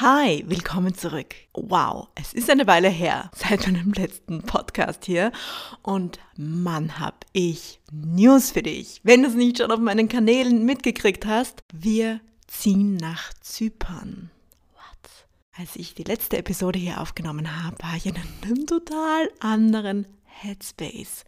[0.00, 1.34] Hi, willkommen zurück.
[1.54, 5.32] Wow, es ist eine Weile her seit meinem letzten Podcast hier
[5.82, 9.00] und Mann, hab ich News für dich.
[9.02, 14.30] Wenn du es nicht schon auf meinen Kanälen mitgekriegt hast, wir ziehen nach Zypern.
[14.74, 15.10] What?
[15.56, 21.24] Als ich die letzte Episode hier aufgenommen habe, war ich in einem total anderen Headspace.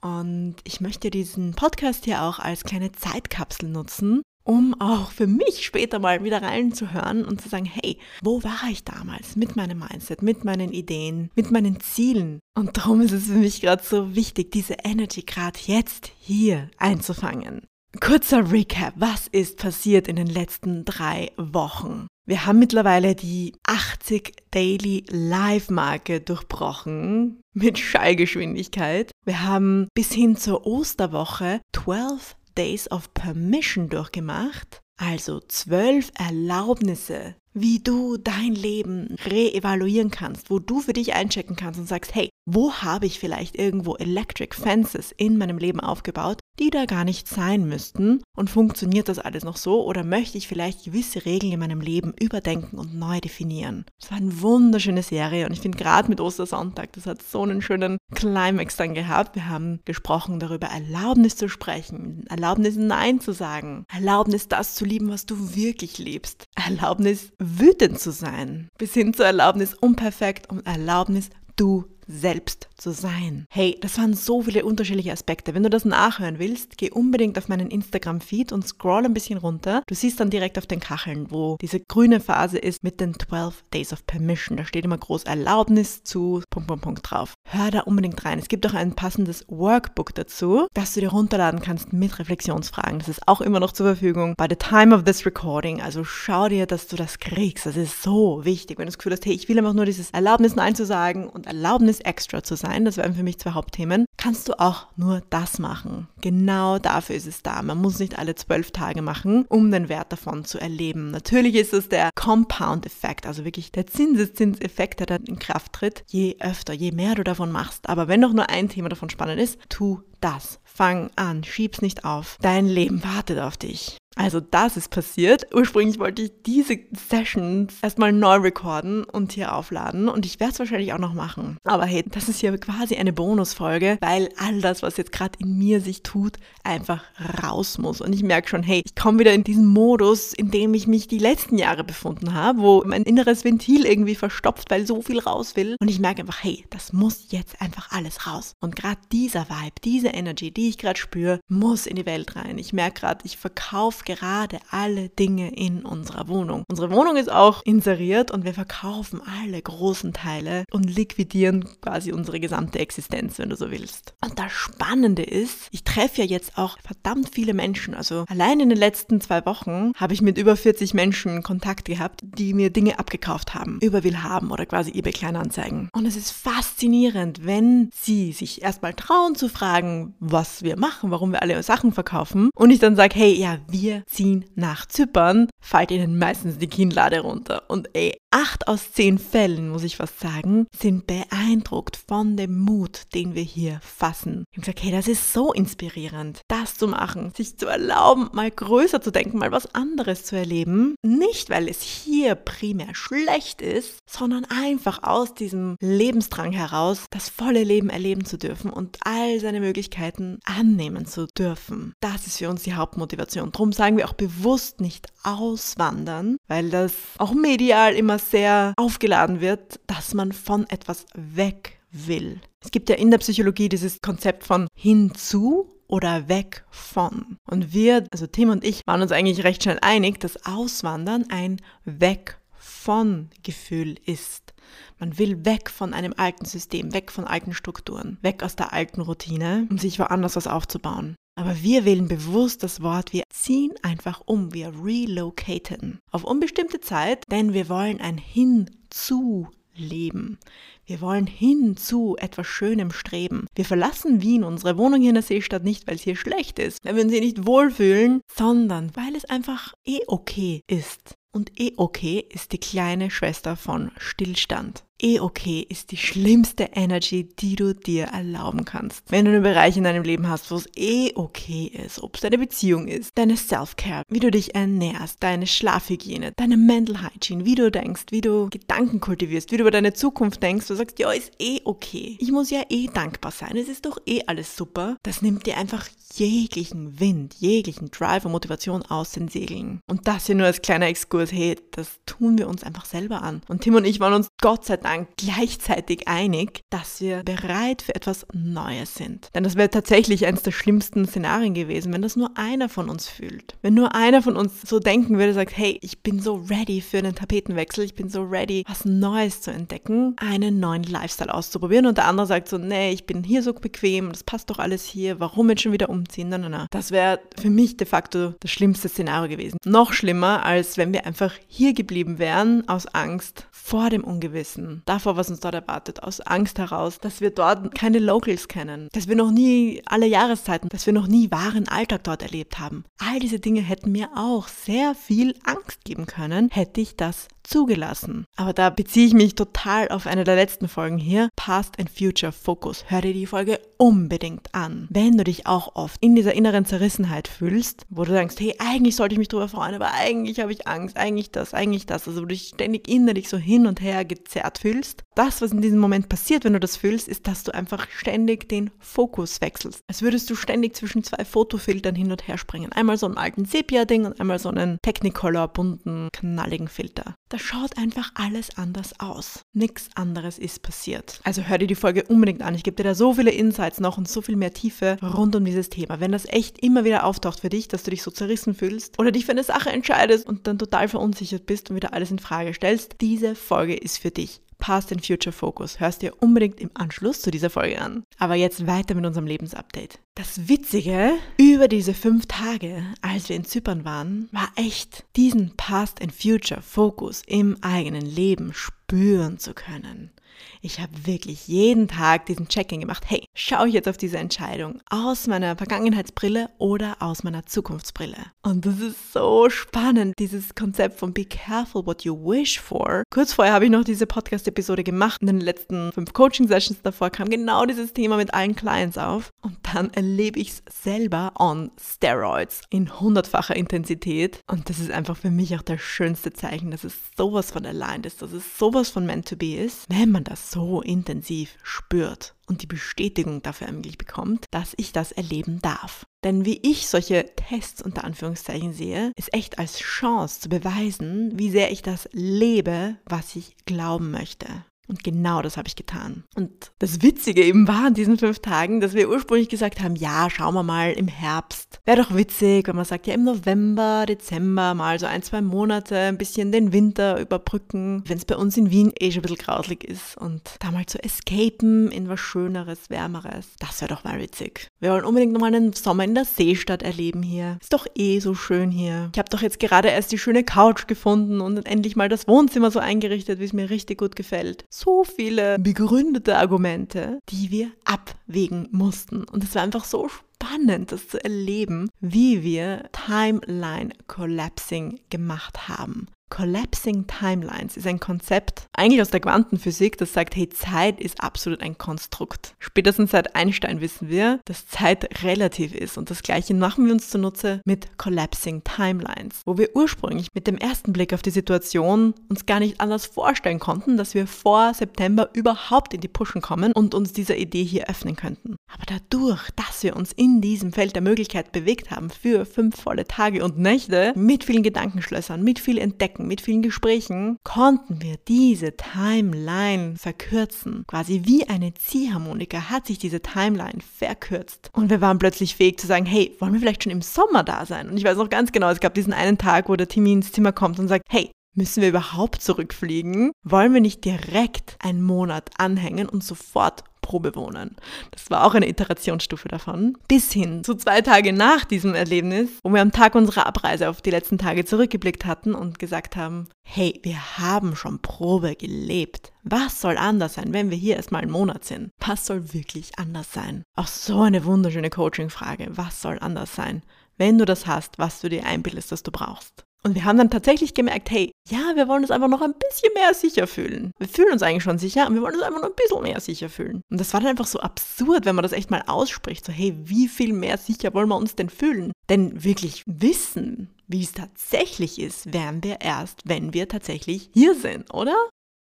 [0.00, 5.64] Und ich möchte diesen Podcast hier auch als kleine Zeitkapsel nutzen, um auch für mich
[5.64, 10.22] später mal wieder reinzuhören und zu sagen, hey, wo war ich damals mit meinem Mindset,
[10.22, 12.38] mit meinen Ideen, mit meinen Zielen?
[12.56, 17.62] Und darum ist es für mich gerade so wichtig, diese Energy gerade jetzt hier einzufangen.
[18.00, 22.08] Kurzer Recap, was ist passiert in den letzten drei Wochen?
[22.26, 29.10] Wir haben mittlerweile die 80 Daily Live Marke durchbrochen mit Schallgeschwindigkeit.
[29.24, 37.80] Wir haben bis hin zur Osterwoche 12 Days of Permission durchgemacht, also 12 Erlaubnisse, wie
[37.80, 42.72] du dein Leben reevaluieren kannst, wo du für dich einchecken kannst und sagst, hey, wo
[42.74, 47.66] habe ich vielleicht irgendwo Electric Fences in meinem Leben aufgebaut, die da gar nicht sein
[47.66, 48.22] müssten?
[48.36, 49.84] Und funktioniert das alles noch so?
[49.84, 53.84] Oder möchte ich vielleicht gewisse Regeln in meinem Leben überdenken und neu definieren?
[54.00, 57.62] Das war eine wunderschöne Serie und ich finde gerade mit Ostersonntag, das hat so einen
[57.62, 59.34] schönen Climax dann gehabt.
[59.34, 65.08] Wir haben gesprochen darüber, Erlaubnis zu sprechen, Erlaubnis Nein zu sagen, Erlaubnis das zu lieben,
[65.08, 71.30] was du wirklich liebst, Erlaubnis wütend zu sein, bis hin zur Erlaubnis unperfekt und Erlaubnis
[71.56, 73.46] du selbst zu sein.
[73.50, 75.54] Hey, das waren so viele unterschiedliche Aspekte.
[75.54, 79.82] Wenn du das nachhören willst, geh unbedingt auf meinen Instagram-Feed und scroll ein bisschen runter.
[79.86, 83.64] Du siehst dann direkt auf den Kacheln, wo diese grüne Phase ist mit den 12
[83.72, 84.56] Days of Permission.
[84.56, 87.34] Da steht immer groß Erlaubnis zu Punkt, Punkt, Punkt drauf.
[87.48, 88.38] Hör da unbedingt rein.
[88.38, 92.98] Es gibt auch ein passendes Workbook dazu, das du dir runterladen kannst mit Reflexionsfragen.
[92.98, 95.80] Das ist auch immer noch zur Verfügung by the time of this recording.
[95.80, 97.66] Also schau dir, dass du das kriegst.
[97.66, 100.10] Das ist so wichtig, wenn du das Gefühl hast, hey, ich will einfach nur dieses
[100.10, 103.52] Erlaubnis Nein zu sagen und Erlaubnis Extra zu sein sein, das wären für mich zwei
[103.52, 106.08] Hauptthemen, kannst du auch nur das machen.
[106.20, 107.62] Genau dafür ist es da.
[107.62, 111.10] Man muss nicht alle zwölf Tage machen, um den Wert davon zu erleben.
[111.10, 116.36] Natürlich ist es der Compound-Effekt, also wirklich der Zinseszinseffekt, der dann in Kraft tritt, je
[116.40, 117.88] öfter, je mehr du davon machst.
[117.88, 120.58] Aber wenn doch nur ein Thema davon spannend ist, tu das.
[120.64, 122.38] Fang an, schieb's nicht auf.
[122.40, 123.98] Dein Leben wartet auf dich.
[124.16, 125.46] Also das ist passiert.
[125.52, 130.58] Ursprünglich wollte ich diese Sessions erstmal neu recorden und hier aufladen und ich werde es
[130.58, 131.56] wahrscheinlich auch noch machen.
[131.64, 135.58] Aber hey, das ist hier quasi eine Bonusfolge, weil all das, was jetzt gerade in
[135.58, 137.02] mir sich tut, einfach
[137.42, 138.00] raus muss.
[138.00, 141.08] Und ich merke schon, hey, ich komme wieder in diesen Modus, in dem ich mich
[141.08, 145.56] die letzten Jahre befunden habe, wo mein inneres Ventil irgendwie verstopft, weil so viel raus
[145.56, 145.76] will.
[145.80, 148.52] Und ich merke einfach, hey, das muss jetzt einfach alles raus.
[148.60, 152.58] Und gerade dieser Vibe, diese Energy, die ich gerade spüre, muss in die Welt rein.
[152.58, 156.64] Ich merke gerade, ich verkaufe gerade alle Dinge in unserer Wohnung.
[156.68, 162.40] Unsere Wohnung ist auch inseriert und wir verkaufen alle großen Teile und liquidieren quasi unsere
[162.40, 164.14] gesamte Existenz, wenn du so willst.
[164.24, 167.94] Und das Spannende ist, ich treffe ja jetzt auch verdammt viele Menschen.
[167.94, 172.20] Also allein in den letzten zwei Wochen habe ich mit über 40 Menschen Kontakt gehabt,
[172.22, 175.88] die mir Dinge abgekauft haben, über Willhaben oder quasi eBay Kleinanzeigen.
[175.92, 181.32] Und es ist faszinierend, wenn sie sich erstmal trauen zu fragen, was wir machen, warum
[181.32, 185.48] wir alle Sachen verkaufen und ich dann sage, hey, ja, wir wir ziehen nach Zypern,
[185.60, 187.64] fällt ihnen meistens die Kinnlade runter.
[187.68, 193.02] Und ey, acht aus zehn Fällen, muss ich fast sagen, sind beeindruckt von dem Mut,
[193.14, 194.44] den wir hier fassen.
[194.50, 198.50] Ich habe gesagt, hey, das ist so inspirierend, das zu machen, sich zu erlauben, mal
[198.50, 200.96] größer zu denken, mal was anderes zu erleben.
[201.02, 207.62] Nicht, weil es hier primär schlecht ist, sondern einfach aus diesem Lebensdrang heraus, das volle
[207.62, 211.94] Leben erleben zu dürfen und all seine Möglichkeiten annehmen zu dürfen.
[212.00, 213.52] Das ist für uns die Hauptmotivation.
[213.52, 219.78] Darum sagen wir auch bewusst nicht auswandern, weil das auch medial immer sehr aufgeladen wird,
[219.86, 222.40] dass man von etwas weg will.
[222.64, 227.36] Es gibt ja in der Psychologie dieses Konzept von hinzu oder weg von.
[227.46, 231.60] Und wir, also Tim und ich, waren uns eigentlich recht schnell einig, dass Auswandern ein
[231.84, 234.54] Weg von Gefühl ist.
[234.98, 239.02] Man will weg von einem alten System, weg von alten Strukturen, weg aus der alten
[239.02, 241.16] Routine, um sich woanders was aufzubauen.
[241.36, 247.24] Aber wir wählen bewusst das Wort, wir ziehen einfach um, wir relocaten auf unbestimmte Zeit,
[247.30, 250.38] denn wir wollen ein Hinzu leben.
[250.86, 253.46] Wir wollen hin zu etwas Schönem streben.
[253.54, 256.84] Wir verlassen Wien, unsere Wohnung hier in der Seestadt, nicht, weil es hier schlecht ist,
[256.84, 261.14] weil wir uns hier nicht wohlfühlen, sondern weil es einfach eh okay ist.
[261.32, 267.28] Und eh okay ist die kleine Schwester von Stillstand eh okay ist die schlimmste Energy,
[267.38, 269.02] die du dir erlauben kannst.
[269.08, 272.20] Wenn du einen Bereich in deinem Leben hast, wo es eh okay ist, ob es
[272.20, 277.54] deine Beziehung ist, deine Self-Care, wie du dich ernährst, deine Schlafhygiene, deine Mental Hygiene, wie
[277.54, 281.10] du denkst, wie du Gedanken kultivierst, wie du über deine Zukunft denkst, du sagst, ja,
[281.10, 282.16] ist eh okay.
[282.20, 284.96] Ich muss ja eh dankbar sein, es ist doch eh alles super.
[285.02, 289.80] Das nimmt dir einfach jeglichen Wind, jeglichen Drive und Motivation aus den Segeln.
[289.88, 293.42] Und das hier nur als kleiner Exkurs, hey, das tun wir uns einfach selber an.
[293.48, 297.80] Und Tim und ich waren uns Gott sei Dank Dank gleichzeitig einig, dass wir bereit
[297.80, 299.30] für etwas Neues sind.
[299.34, 303.08] Denn das wäre tatsächlich eines der schlimmsten Szenarien gewesen, wenn das nur einer von uns
[303.08, 303.56] fühlt.
[303.62, 306.98] Wenn nur einer von uns so denken würde, sagt, hey, ich bin so ready für
[306.98, 311.96] einen Tapetenwechsel, ich bin so ready, was Neues zu entdecken, einen neuen Lifestyle auszuprobieren und
[311.96, 315.18] der andere sagt so, nee, ich bin hier so bequem, das passt doch alles hier,
[315.18, 316.28] warum jetzt schon wieder umziehen?
[316.28, 316.66] Nein, nein, nein.
[316.70, 319.56] Das wäre für mich de facto das schlimmste Szenario gewesen.
[319.64, 325.16] Noch schlimmer, als wenn wir einfach hier geblieben wären aus Angst vor dem Ungewissen davor,
[325.16, 329.16] was uns dort erwartet, aus Angst heraus, dass wir dort keine Locals kennen, dass wir
[329.16, 332.84] noch nie alle Jahreszeiten, dass wir noch nie wahren Alltag dort erlebt haben.
[332.98, 338.24] All diese Dinge hätten mir auch sehr viel Angst geben können, hätte ich das zugelassen.
[338.36, 342.32] Aber da beziehe ich mich total auf eine der letzten Folgen hier, Past and Future
[342.32, 342.84] Focus.
[342.88, 344.88] Hör dir die Folge unbedingt an.
[344.90, 348.96] Wenn du dich auch oft in dieser inneren Zerrissenheit fühlst, wo du denkst, hey, eigentlich
[348.96, 352.18] sollte ich mich drüber freuen, aber eigentlich habe ich Angst, eigentlich das, eigentlich das, also
[352.18, 355.04] wo du dich ständig innerlich so hin und her gezerrt fühlst.
[355.14, 358.48] Das, was in diesem Moment passiert, wenn du das fühlst, ist, dass du einfach ständig
[358.48, 359.80] den Fokus wechselst.
[359.86, 362.72] Als würdest du ständig zwischen zwei Fotofiltern hin und her springen.
[362.72, 367.76] Einmal so einen alten Sepia-Ding und einmal so einen Technicolor bunten, knalligen Filter da schaut
[367.78, 369.44] einfach alles anders aus.
[369.54, 371.18] Nichts anderes ist passiert.
[371.24, 372.54] Also hör dir die Folge unbedingt an.
[372.54, 375.44] Ich gebe dir da so viele Insights noch und so viel mehr Tiefe rund um
[375.44, 375.98] dieses Thema.
[375.98, 379.10] Wenn das echt immer wieder auftaucht für dich, dass du dich so zerrissen fühlst oder
[379.10, 382.54] dich für eine Sache entscheidest und dann total verunsichert bist und wieder alles in Frage
[382.54, 384.40] stellst, diese Folge ist für dich.
[384.64, 388.02] Past and Future Focus hörst dir unbedingt im Anschluss zu dieser Folge an.
[388.16, 389.98] Aber jetzt weiter mit unserem Lebensupdate.
[390.14, 396.00] Das Witzige über diese fünf Tage, als wir in Zypern waren, war echt, diesen Past
[396.00, 400.13] and Future Focus im eigenen Leben spüren zu können.
[400.60, 403.04] Ich habe wirklich jeden Tag diesen Check-in gemacht.
[403.06, 408.16] Hey, schaue ich jetzt auf diese Entscheidung aus meiner Vergangenheitsbrille oder aus meiner Zukunftsbrille?
[408.42, 413.02] Und das ist so spannend, dieses Konzept von Be careful what you wish for.
[413.10, 415.20] Kurz vorher habe ich noch diese Podcast-Episode gemacht.
[415.20, 419.30] In den letzten fünf Coaching-Sessions davor kam genau dieses Thema mit allen Clients auf.
[419.42, 424.40] Und dann erlebe ich es selber on Steroids in hundertfacher Intensität.
[424.50, 428.06] Und das ist einfach für mich auch das schönste Zeichen, dass es sowas von aligned
[428.06, 432.34] ist, dass es sowas von meant to be ist, wenn man das so intensiv spürt
[432.46, 436.04] und die Bestätigung dafür eigentlich bekommt, dass ich das erleben darf.
[436.24, 441.50] Denn wie ich solche Tests unter Anführungszeichen sehe, ist echt als Chance zu beweisen, wie
[441.50, 444.46] sehr ich das lebe, was ich glauben möchte.
[444.86, 446.24] Und genau das habe ich getan.
[446.36, 450.28] Und das Witzige eben war an diesen fünf Tagen, dass wir ursprünglich gesagt haben, ja,
[450.28, 451.80] schauen wir mal im Herbst.
[451.84, 455.96] Wäre doch witzig, wenn man sagt, ja, im November, Dezember mal so ein, zwei Monate
[455.96, 459.38] ein bisschen den Winter überbrücken, wenn es bei uns in Wien eh schon ein bisschen
[459.38, 460.18] grauslig ist.
[460.18, 463.46] Und da mal zu escapen in was Schöneres, Wärmeres.
[463.60, 464.68] Das wäre doch mal witzig.
[464.80, 467.58] Wir wollen unbedingt nochmal einen Sommer in der Seestadt erleben hier.
[467.60, 469.10] Ist doch eh so schön hier.
[469.12, 472.70] Ich habe doch jetzt gerade erst die schöne Couch gefunden und endlich mal das Wohnzimmer
[472.70, 478.68] so eingerichtet, wie es mir richtig gut gefällt so viele begründete Argumente, die wir abwägen
[478.72, 479.24] mussten.
[479.24, 486.08] Und es war einfach so spannend das zu erleben, wie wir Timeline Collapsing gemacht haben.
[486.30, 491.60] Collapsing Timelines ist ein Konzept eigentlich aus der Quantenphysik, das sagt, hey, Zeit ist absolut
[491.60, 492.54] ein Konstrukt.
[492.58, 497.10] Spätestens seit Einstein wissen wir, dass Zeit relativ ist und das gleiche machen wir uns
[497.10, 502.46] zunutze mit Collapsing Timelines, wo wir ursprünglich mit dem ersten Blick auf die Situation uns
[502.46, 506.94] gar nicht anders vorstellen konnten, dass wir vor September überhaupt in die Pushen kommen und
[506.94, 508.56] uns dieser Idee hier öffnen könnten.
[508.72, 513.06] Aber dadurch, dass wir uns in diesem Feld der Möglichkeit bewegt haben für fünf volle
[513.06, 518.16] Tage und Nächte mit vielen Gedankenschlössern, mit viel Entdecken, Gedanken, mit vielen Gesprächen, konnten wir
[518.28, 520.84] diese Timeline verkürzen.
[520.86, 524.70] Quasi wie eine Ziehharmonika hat sich diese Timeline verkürzt.
[524.72, 527.66] Und wir waren plötzlich fähig zu sagen, hey, wollen wir vielleicht schon im Sommer da
[527.66, 527.88] sein?
[527.88, 530.32] Und ich weiß noch ganz genau, es gab diesen einen Tag, wo der Timmy ins
[530.32, 533.30] Zimmer kommt und sagt, hey, Müssen wir überhaupt zurückfliegen?
[533.44, 537.76] Wollen wir nicht direkt einen Monat anhängen und sofort Probe wohnen.
[538.12, 539.98] Das war auch eine Iterationsstufe davon.
[540.08, 544.00] Bis hin zu zwei Tage nach diesem Erlebnis, wo wir am Tag unserer Abreise auf
[544.00, 549.32] die letzten Tage zurückgeblickt hatten und gesagt haben, hey, wir haben schon Probe gelebt.
[549.42, 551.90] Was soll anders sein, wenn wir hier erstmal einen Monat sind?
[552.00, 553.62] Was soll wirklich anders sein?
[553.76, 555.68] Auch so eine wunderschöne Coaching-Frage.
[555.72, 556.82] Was soll anders sein?
[557.18, 559.64] Wenn du das hast, was du dir einbildest, dass du brauchst.
[559.86, 562.92] Und wir haben dann tatsächlich gemerkt, hey, ja, wir wollen uns einfach noch ein bisschen
[562.94, 563.92] mehr sicher fühlen.
[563.98, 566.20] Wir fühlen uns eigentlich schon sicher, aber wir wollen uns einfach noch ein bisschen mehr
[566.20, 566.80] sicher fühlen.
[566.90, 569.44] Und das war dann einfach so absurd, wenn man das echt mal ausspricht.
[569.44, 571.92] So, hey, wie viel mehr sicher wollen wir uns denn fühlen?
[572.08, 577.92] Denn wirklich wissen, wie es tatsächlich ist, werden wir erst, wenn wir tatsächlich hier sind,
[577.92, 578.16] oder?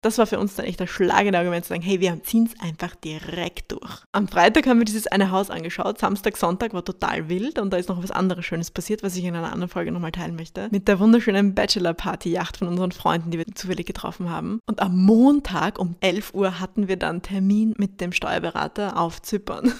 [0.07, 2.61] Das war für uns dann echt das schlagende Argument zu sagen, hey, wir ziehen es
[2.65, 4.05] einfach direkt durch.
[4.13, 5.99] Am Freitag haben wir dieses eine Haus angeschaut.
[5.99, 9.25] Samstag, Sonntag war total wild und da ist noch was anderes Schönes passiert, was ich
[9.25, 10.69] in einer anderen Folge nochmal teilen möchte.
[10.71, 14.61] Mit der wunderschönen Bachelor-Party-Yacht von unseren Freunden, die wir zufällig getroffen haben.
[14.67, 19.73] Und am Montag um 11 Uhr hatten wir dann Termin mit dem Steuerberater auf Zypern.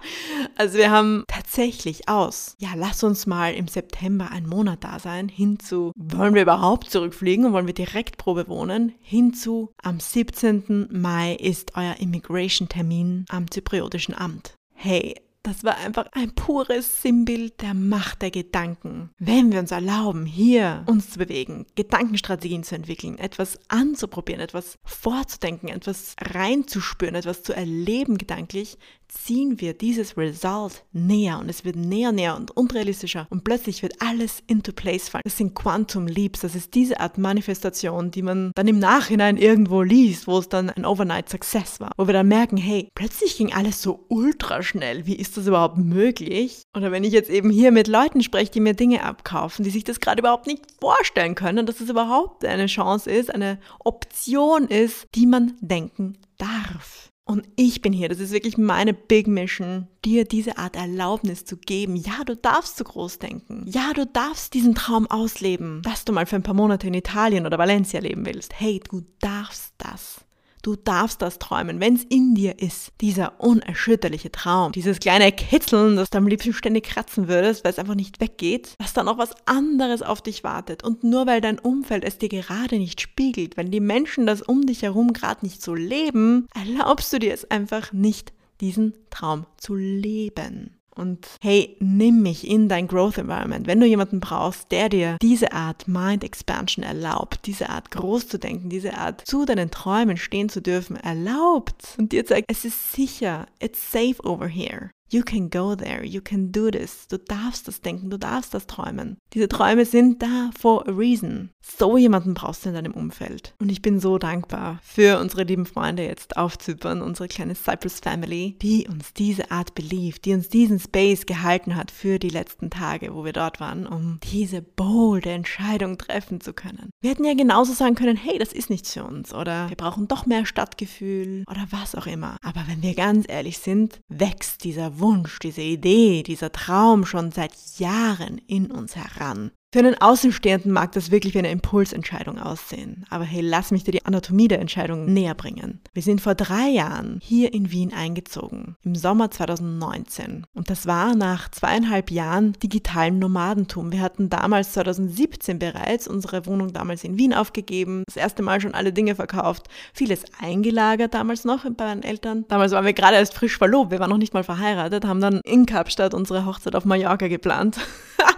[0.56, 5.30] also wir haben tatsächlich aus, ja, lass uns mal im September einen Monat da sein,
[5.30, 10.88] hinzu, wollen wir überhaupt zurückfliegen und wollen wir direkt Probe wohnen, hinzu, am 17.
[10.90, 14.54] Mai ist euer Immigration-Termin am Zypriotischen Amt.
[14.74, 19.10] Hey, das war einfach ein pures Sinnbild der Macht der Gedanken.
[19.18, 25.68] Wenn wir uns erlauben, hier uns zu bewegen, Gedankenstrategien zu entwickeln, etwas anzuprobieren, etwas vorzudenken,
[25.68, 28.76] etwas reinzuspüren, etwas zu erleben gedanklich,
[29.10, 33.94] ziehen wir dieses Result näher und es wird näher, näher und unrealistischer und plötzlich wird
[34.00, 35.22] alles into place fallen.
[35.24, 39.82] Das sind Quantum Leaps, das ist diese Art Manifestation, die man dann im Nachhinein irgendwo
[39.82, 43.52] liest, wo es dann ein Overnight Success war, wo wir dann merken, hey, plötzlich ging
[43.52, 46.62] alles so ultra schnell, wie ist das überhaupt möglich?
[46.76, 49.84] Oder wenn ich jetzt eben hier mit Leuten spreche, die mir Dinge abkaufen, die sich
[49.84, 55.06] das gerade überhaupt nicht vorstellen können, dass es überhaupt eine Chance ist, eine Option ist,
[55.14, 57.09] die man denken darf.
[57.30, 61.56] Und ich bin hier, das ist wirklich meine Big Mission, dir diese Art Erlaubnis zu
[61.56, 61.94] geben.
[61.94, 63.62] Ja, du darfst zu groß denken.
[63.68, 67.46] Ja, du darfst diesen Traum ausleben, dass du mal für ein paar Monate in Italien
[67.46, 68.58] oder Valencia leben willst.
[68.58, 70.24] Hey, du darfst das.
[70.62, 72.92] Du darfst das träumen, wenn es in dir ist.
[73.00, 77.78] Dieser unerschütterliche Traum, dieses kleine Kitzeln, das du am liebsten ständig kratzen würdest, weil es
[77.78, 80.84] einfach nicht weggeht, dass da noch was anderes auf dich wartet.
[80.84, 84.66] Und nur weil dein Umfeld es dir gerade nicht spiegelt, wenn die Menschen das um
[84.66, 89.74] dich herum gerade nicht so leben, erlaubst du dir es einfach nicht, diesen Traum zu
[89.74, 90.79] leben.
[91.00, 93.66] Und hey, nimm mich in dein Growth Environment.
[93.66, 98.38] Wenn du jemanden brauchst, der dir diese Art Mind Expansion erlaubt, diese Art groß zu
[98.38, 102.92] denken, diese Art zu deinen Träumen stehen zu dürfen, erlaubt und dir zeigt, es ist
[102.92, 104.90] sicher, it's safe over here.
[105.12, 107.08] You can go there, you can do this.
[107.08, 109.16] Du darfst das denken, du darfst das träumen.
[109.34, 111.50] Diese Träume sind da for a reason.
[111.62, 113.54] So jemanden brauchst du in deinem Umfeld.
[113.58, 117.98] Und ich bin so dankbar für unsere lieben Freunde jetzt auf Zypern, unsere kleine Cyprus
[117.98, 122.70] Family, die uns diese Art beliebt, die uns diesen Space gehalten hat für die letzten
[122.70, 126.90] Tage, wo wir dort waren, um diese bolde Entscheidung treffen zu können.
[127.00, 130.06] Wir hätten ja genauso sagen können, hey, das ist nichts für uns oder wir brauchen
[130.06, 132.36] doch mehr Stadtgefühl oder was auch immer.
[132.42, 137.52] Aber wenn wir ganz ehrlich sind, wächst dieser Wunsch, diese Idee, dieser Traum schon seit
[137.78, 139.50] Jahren in uns heran.
[139.72, 143.06] Für einen Außenstehenden mag das wirklich wie eine Impulsentscheidung aussehen.
[143.08, 145.80] Aber hey, lass mich dir die Anatomie der Entscheidung näher bringen.
[145.92, 150.44] Wir sind vor drei Jahren hier in Wien eingezogen, im Sommer 2019.
[150.54, 153.92] Und das war nach zweieinhalb Jahren digitalem Nomadentum.
[153.92, 158.74] Wir hatten damals 2017 bereits unsere Wohnung damals in Wien aufgegeben, das erste Mal schon
[158.74, 162.44] alle Dinge verkauft, vieles eingelagert damals noch bei meinen Eltern.
[162.48, 165.40] Damals waren wir gerade erst frisch verlobt, wir waren noch nicht mal verheiratet, haben dann
[165.44, 167.78] in Kapstadt unsere Hochzeit auf Mallorca geplant.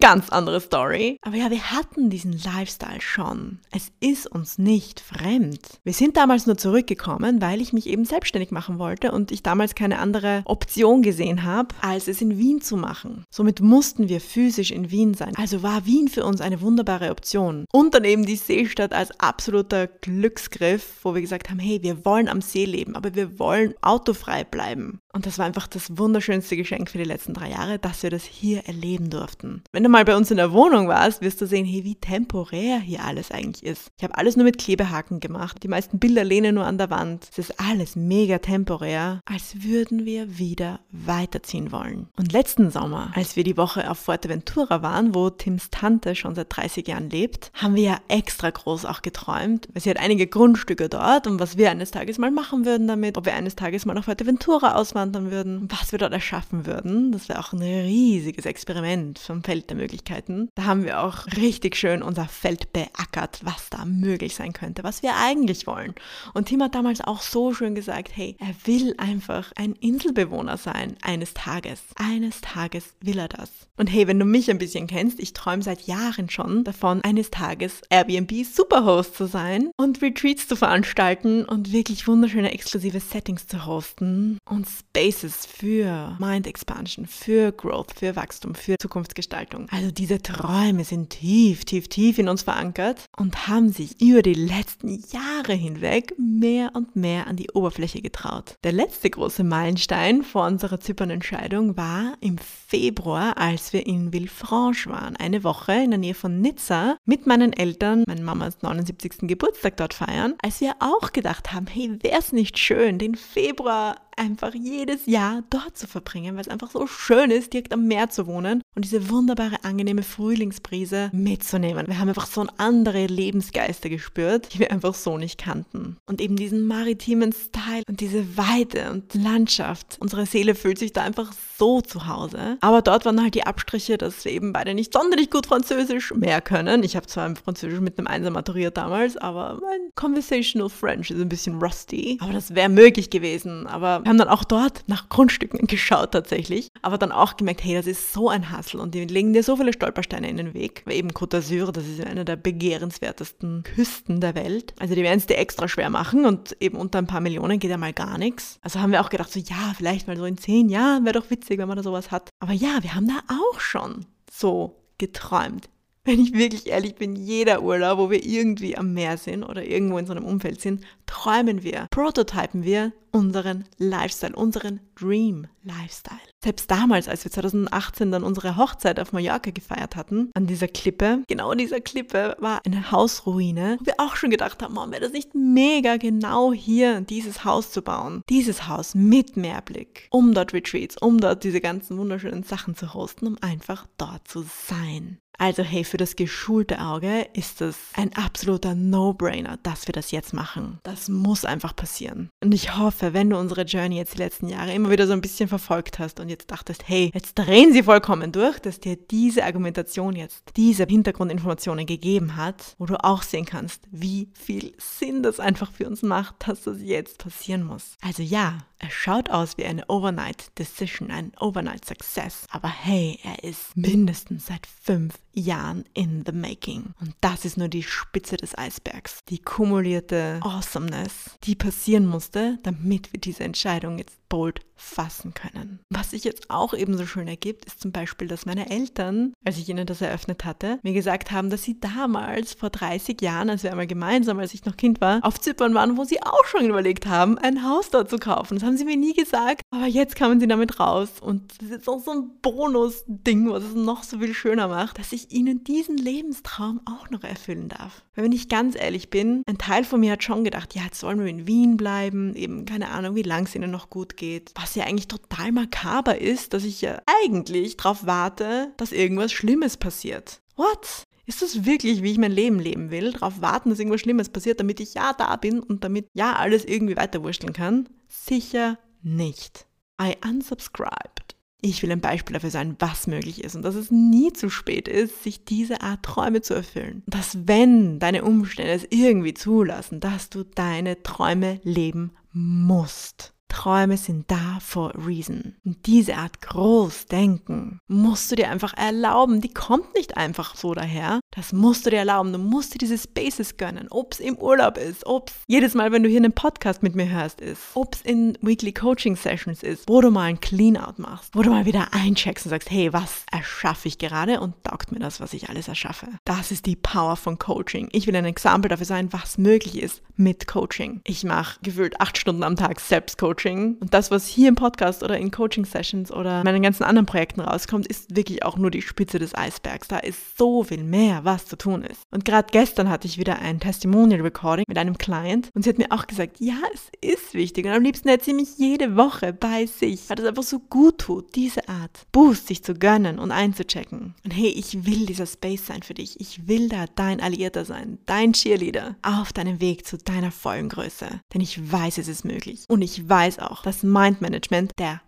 [0.00, 1.18] Ganz andere Story.
[1.22, 3.58] Aber ja, wir hatten diesen Lifestyle schon.
[3.70, 5.60] Es ist uns nicht fremd.
[5.84, 9.74] Wir sind damals nur zurückgekommen, weil ich mich eben selbstständig machen wollte und ich damals
[9.74, 13.24] keine andere Option gesehen habe, als es in Wien zu machen.
[13.30, 15.34] Somit mussten wir physisch in Wien sein.
[15.36, 17.64] Also war Wien für uns eine wunderbare Option.
[17.72, 22.28] Und dann eben die Seestadt als absoluter Glücksgriff, wo wir gesagt haben, hey, wir wollen
[22.28, 25.00] am See leben, aber wir wollen autofrei bleiben.
[25.12, 28.24] Und das war einfach das wunderschönste Geschenk für die letzten drei Jahre, dass wir das
[28.24, 29.51] hier erleben durften.
[29.72, 32.78] Wenn du mal bei uns in der Wohnung warst, wirst du sehen, hey, wie temporär
[32.78, 33.90] hier alles eigentlich ist.
[33.98, 35.62] Ich habe alles nur mit Klebehaken gemacht.
[35.62, 37.28] Die meisten Bilder lehnen nur an der Wand.
[37.30, 42.08] Es ist alles mega temporär, als würden wir wieder weiterziehen wollen.
[42.16, 46.54] Und letzten Sommer, als wir die Woche auf Fuerteventura waren, wo Tims Tante schon seit
[46.54, 50.88] 30 Jahren lebt, haben wir ja extra groß auch geträumt, weil sie hat einige Grundstücke
[50.88, 53.96] dort und was wir eines Tages mal machen würden damit, ob wir eines Tages mal
[53.98, 57.12] auf Fuerteventura auswandern würden, was wir dort erschaffen würden.
[57.12, 60.48] Das wäre auch ein riesiges Experiment Feld der Möglichkeiten.
[60.54, 65.02] Da haben wir auch richtig schön unser Feld beackert, was da möglich sein könnte, was
[65.02, 65.94] wir eigentlich wollen.
[66.34, 70.96] Und Tim hat damals auch so schön gesagt, hey, er will einfach ein Inselbewohner sein
[71.02, 71.82] eines Tages.
[71.96, 73.50] Eines Tages will er das.
[73.76, 77.30] Und hey, wenn du mich ein bisschen kennst, ich träume seit Jahren schon davon, eines
[77.30, 83.66] Tages Airbnb Superhost zu sein und Retreats zu veranstalten und wirklich wunderschöne exklusive Settings zu
[83.66, 89.21] hosten und Spaces für Mind Expansion, für Growth, für Wachstum, für Zukunftsgestaltung.
[89.70, 94.34] Also diese Träume sind tief, tief, tief in uns verankert und haben sich über die
[94.34, 98.56] letzten Jahre hinweg mehr und mehr an die Oberfläche getraut.
[98.64, 105.16] Der letzte große Meilenstein vor unserer Zypern-Entscheidung war im Februar, als wir in Villefranche waren.
[105.16, 109.28] Eine Woche in der Nähe von Nizza mit meinen Eltern, meine Mamas 79.
[109.28, 113.96] Geburtstag dort feiern, als wir auch gedacht haben, hey, wäre es nicht schön, den Februar
[114.22, 118.08] einfach jedes Jahr dort zu verbringen, weil es einfach so schön ist, direkt am Meer
[118.08, 121.88] zu wohnen und diese wunderbare, angenehme Frühlingsbrise mitzunehmen.
[121.88, 125.96] Wir haben einfach so andere Lebensgeister gespürt, die wir einfach so nicht kannten.
[126.06, 129.96] Und eben diesen maritimen Style und diese Weite und Landschaft.
[130.00, 132.58] Unsere Seele fühlt sich da einfach so zu Hause.
[132.60, 136.40] Aber dort waren halt die Abstriche, dass wir eben beide nicht sonderlich gut Französisch mehr
[136.40, 136.82] können.
[136.82, 141.20] Ich habe zwar im Französisch mit einem Einser maturiert damals, aber mein Conversational French ist
[141.20, 142.18] ein bisschen rusty.
[142.20, 143.68] Aber das wäre möglich gewesen.
[143.68, 147.76] Aber wir haben dann auch dort nach Grundstücken geschaut tatsächlich, aber dann auch gemerkt, hey,
[147.76, 150.82] das ist so ein Hassel und die legen dir so viele Stolpersteine in den Weg.
[150.84, 154.74] Weil eben Côte d'Azur, das ist eine der begehrenswertesten Küsten der Welt.
[154.80, 157.70] Also die werden es dir extra schwer machen und eben unter ein paar Millionen geht
[157.70, 158.58] ja mal gar nichts.
[158.62, 161.30] Also haben wir auch gedacht, so ja, vielleicht mal so in zehn Jahren wäre doch
[161.30, 162.28] witzig, wenn man da sowas hat.
[162.40, 165.68] Aber ja, wir haben da auch schon so geträumt.
[166.06, 169.98] Wenn ich wirklich ehrlich bin, jeder Urlaub, wo wir irgendwie am Meer sind oder irgendwo
[169.98, 176.18] in so einem Umfeld sind, träumen wir, prototypen wir unseren Lifestyle, unseren Dream Lifestyle.
[176.42, 181.22] Selbst damals, als wir 2018 dann unsere Hochzeit auf Mallorca gefeiert hatten, an dieser Klippe,
[181.28, 185.12] genau dieser Klippe war eine Hausruine, wo wir auch schon gedacht haben, oh, wäre das
[185.12, 188.22] nicht mega genau hier dieses Haus zu bauen.
[188.28, 193.28] Dieses Haus mit Meerblick, um dort Retreats, um dort diese ganzen wunderschönen Sachen zu hosten,
[193.28, 195.18] um einfach dort zu sein.
[195.38, 200.32] Also hey, für das geschulte Auge ist es ein absoluter No-Brainer, dass wir das jetzt
[200.32, 200.78] machen.
[200.82, 202.30] Das muss einfach passieren.
[202.42, 205.20] Und ich hoffe, wenn du unsere Journey jetzt die letzten Jahre immer wieder so ein
[205.20, 209.44] bisschen verfolgt hast und jetzt dachtest, hey, jetzt drehen sie vollkommen durch, dass dir diese
[209.44, 215.40] Argumentation jetzt diese Hintergrundinformationen gegeben hat, wo du auch sehen kannst, wie viel Sinn das
[215.40, 217.96] einfach für uns macht, dass das jetzt passieren muss.
[218.00, 222.46] Also ja, er schaut aus wie eine Overnight Decision, ein Overnight Success.
[222.50, 226.94] Aber hey, er ist mindestens seit fünf Jahren in the making.
[227.00, 229.24] Und das ist nur die Spitze des Eisbergs.
[229.28, 235.80] Die kumulierte Awesomeness, die passieren musste, damit wir diese Entscheidung jetzt bold fassen können.
[235.90, 239.68] Was sich jetzt auch ebenso schön ergibt, ist zum Beispiel, dass meine Eltern, als ich
[239.68, 243.70] ihnen das eröffnet hatte, mir gesagt haben, dass sie damals vor 30 Jahren, als wir
[243.70, 247.06] einmal gemeinsam, als ich noch Kind war, auf Zypern waren, wo sie auch schon überlegt
[247.06, 248.56] haben, ein Haus dort zu kaufen.
[248.56, 251.88] Das haben sie mir nie gesagt, aber jetzt kamen sie damit raus und das ist
[251.88, 255.96] auch so ein Bonus-Ding, was es noch so viel schöner macht, dass ich ihnen diesen
[255.96, 258.02] Lebenstraum auch noch erfüllen darf.
[258.14, 261.20] Wenn ich ganz ehrlich bin, ein Teil von mir hat schon gedacht, ja, jetzt wollen
[261.20, 264.52] wir in Wien bleiben, eben keine Ahnung, wie lang es ihnen noch gut geht.
[264.54, 269.76] Was ja eigentlich total makaber ist, dass ich ja eigentlich darauf warte, dass irgendwas Schlimmes
[269.76, 270.40] passiert.
[270.56, 271.04] What?
[271.24, 273.12] Ist das wirklich, wie ich mein Leben leben will?
[273.12, 276.64] Darauf warten, dass irgendwas Schlimmes passiert, damit ich ja da bin und damit ja alles
[276.64, 277.88] irgendwie weiterwurschteln kann?
[278.08, 279.66] Sicher nicht.
[280.00, 281.36] I unsubscribed.
[281.64, 284.88] Ich will ein Beispiel dafür sein, was möglich ist und dass es nie zu spät
[284.88, 287.04] ist, sich diese Art Träume zu erfüllen.
[287.06, 294.30] Dass wenn deine Umstände es irgendwie zulassen, dass du deine Träume leben musst Träume sind
[294.30, 295.56] da for a reason.
[295.64, 299.42] Und diese Art Großdenken musst du dir einfach erlauben.
[299.42, 301.20] Die kommt nicht einfach so daher.
[301.34, 302.30] Das musst du dir erlauben.
[302.32, 303.86] Du musst dir diese Spaces gönnen.
[303.88, 306.94] Ob es im Urlaub ist, ob es jedes Mal, wenn du hier einen Podcast mit
[306.94, 310.98] mir hörst, ist, ob es in Weekly Coaching Sessions ist, wo du mal ein Clean-out
[310.98, 314.92] machst, wo du mal wieder eincheckst und sagst, hey, was erschaffe ich gerade und taugt
[314.92, 316.06] mir das, was ich alles erschaffe.
[316.26, 317.88] Das ist die Power von Coaching.
[317.92, 321.00] Ich will ein Exempel dafür sein, was möglich ist mit Coaching.
[321.04, 325.16] Ich mache gefühlt acht Stunden am Tag Selbstcoaching und das, was hier im Podcast oder
[325.16, 329.34] in Coaching-Sessions oder meinen ganzen anderen Projekten rauskommt, ist wirklich auch nur die Spitze des
[329.34, 329.88] Eisbergs.
[329.88, 332.02] Da ist so viel mehr, was zu tun ist.
[332.10, 335.90] Und gerade gestern hatte ich wieder ein Testimonial-Recording mit einem Client und sie hat mir
[335.90, 339.66] auch gesagt, ja, es ist wichtig und am liebsten hätte sie mich jede Woche bei
[339.66, 344.14] sich, weil das einfach so gut tut, diese Art Boost sich zu gönnen und einzuchecken.
[344.24, 346.20] Und hey, ich will dieser Space sein für dich.
[346.20, 351.20] Ich will da dein Alliierter sein, dein Cheerleader auf deinem Weg zu deiner vollen Größe.
[351.32, 352.64] Denn ich weiß, es ist möglich.
[352.68, 355.00] Und ich weiß auch, dass Mindmanagement der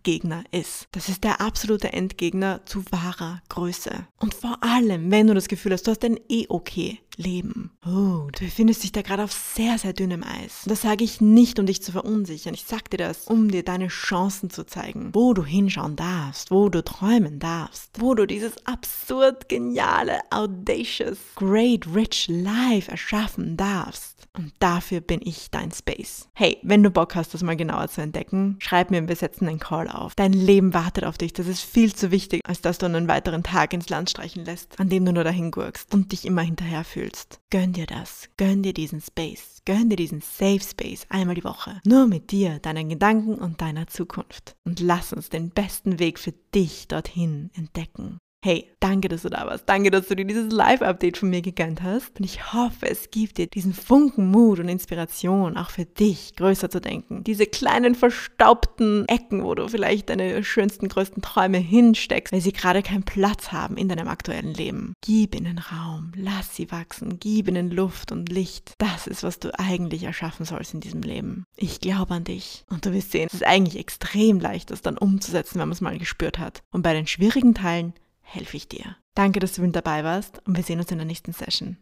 [0.00, 0.88] Endgegner ist.
[0.92, 4.06] Das ist der absolute Endgegner zu wahrer Größe.
[4.18, 7.70] Und vor allem, wenn du das Gefühl hast, du hast ein eh okay Leben.
[7.84, 10.64] Oh, du befindest dich da gerade auf sehr, sehr dünnem Eis.
[10.64, 12.54] Und das sage ich nicht, um dich zu verunsichern.
[12.54, 16.70] Ich sage dir das, um dir deine Chancen zu zeigen, wo du hinschauen darfst, wo
[16.70, 24.19] du träumen darfst, wo du dieses absurd geniale, audacious, great, rich life erschaffen darfst.
[24.36, 26.28] Und dafür bin ich dein Space.
[26.34, 29.58] Hey, wenn du Bock hast, das mal genauer zu entdecken, schreib mir, wir setzen einen
[29.58, 30.14] Call auf.
[30.14, 31.32] Dein Leben wartet auf dich.
[31.32, 34.78] Das ist viel zu wichtig, als dass du einen weiteren Tag ins Land streichen lässt,
[34.78, 37.40] an dem du nur dahin gurkst und dich immer hinterher fühlst.
[37.50, 38.28] Gönn dir das.
[38.36, 39.62] Gönn dir diesen Space.
[39.64, 41.80] Gönn dir diesen Safe Space einmal die Woche.
[41.84, 44.54] Nur mit dir, deinen Gedanken und deiner Zukunft.
[44.64, 48.18] Und lass uns den besten Weg für dich dorthin entdecken.
[48.42, 49.68] Hey, danke, dass du da warst.
[49.68, 52.18] Danke, dass du dir dieses Live-Update von mir gegönnt hast.
[52.18, 56.70] Und ich hoffe, es gibt dir diesen Funken Mut und Inspiration, auch für dich größer
[56.70, 57.22] zu denken.
[57.22, 62.82] Diese kleinen verstaubten Ecken, wo du vielleicht deine schönsten, größten Träume hinsteckst, weil sie gerade
[62.82, 64.94] keinen Platz haben in deinem aktuellen Leben.
[65.02, 68.72] Gib ihnen Raum, lass sie wachsen, gib ihnen Luft und Licht.
[68.78, 71.44] Das ist, was du eigentlich erschaffen sollst in diesem Leben.
[71.56, 72.64] Ich glaube an dich.
[72.70, 75.82] Und du wirst sehen, es ist eigentlich extrem leicht, das dann umzusetzen, wenn man es
[75.82, 76.62] mal gespürt hat.
[76.72, 77.92] Und bei den schwierigen Teilen
[78.30, 78.96] helfe ich dir.
[79.14, 81.76] Danke, dass du mit dabei warst und wir sehen uns in der nächsten Session.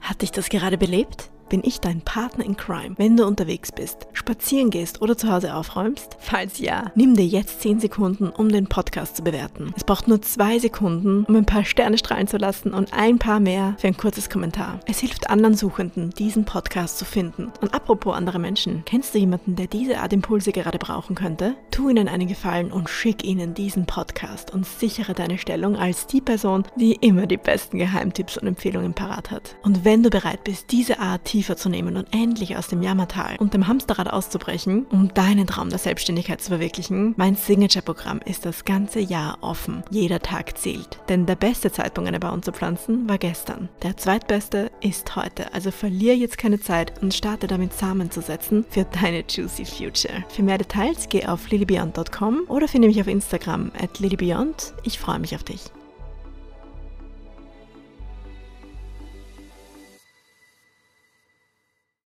[0.00, 1.30] Hat dich das gerade belebt?
[1.48, 5.54] Bin ich dein Partner in Crime, wenn du unterwegs bist, spazieren gehst oder zu Hause
[5.54, 6.16] aufräumst?
[6.18, 9.72] Falls ja, nimm dir jetzt 10 Sekunden, um den Podcast zu bewerten.
[9.76, 13.40] Es braucht nur 2 Sekunden, um ein paar Sterne strahlen zu lassen und ein paar
[13.40, 14.80] mehr für ein kurzes Kommentar.
[14.86, 17.52] Es hilft anderen Suchenden, diesen Podcast zu finden.
[17.60, 21.54] Und apropos andere Menschen, kennst du jemanden, der diese Art Impulse gerade brauchen könnte?
[21.70, 26.20] Tu ihnen einen Gefallen und schick ihnen diesen Podcast und sichere deine Stellung als die
[26.20, 29.56] Person, die immer die besten Geheimtipps und Empfehlungen parat hat.
[29.62, 33.34] Und wenn du bereit bist, diese Art tiefer zu nehmen und endlich aus dem Jammertal
[33.40, 38.64] und dem Hamsterrad auszubrechen, um deinen Traum der Selbstständigkeit zu verwirklichen, mein Signature-Programm ist das
[38.64, 39.82] ganze Jahr offen.
[39.90, 41.00] Jeder Tag zählt.
[41.08, 43.68] Denn der beste Zeitpunkt, eine Baum zu pflanzen, war gestern.
[43.82, 45.52] Der zweitbeste ist heute.
[45.52, 50.22] Also verliere jetzt keine Zeit und starte damit Samen zu setzen für deine Juicy Future.
[50.28, 54.72] Für mehr Details geh auf lilybeyond.com oder finde mich auf Instagram at lilybeyond.
[54.84, 55.73] Ich freue mich auf dich.